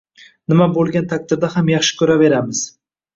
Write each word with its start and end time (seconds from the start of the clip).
Nima 0.53 0.67
bo`lgan 0.77 1.05
taqdirda 1.11 1.49
ham 1.57 1.69
yaxshi 1.73 1.99
ko`raveramiz 2.01 2.63